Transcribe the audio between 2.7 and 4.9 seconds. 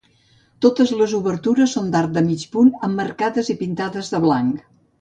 emmarcades i pintades de blanc.